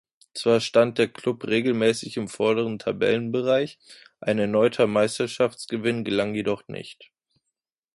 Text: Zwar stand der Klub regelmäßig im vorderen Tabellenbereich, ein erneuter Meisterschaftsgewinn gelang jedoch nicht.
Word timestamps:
Zwar 0.33 0.61
stand 0.61 0.97
der 0.97 1.09
Klub 1.09 1.45
regelmäßig 1.45 2.17
im 2.17 2.27
vorderen 2.27 2.79
Tabellenbereich, 2.79 3.77
ein 4.19 4.39
erneuter 4.39 4.87
Meisterschaftsgewinn 4.87 6.03
gelang 6.03 6.33
jedoch 6.33 6.67
nicht. 6.67 7.11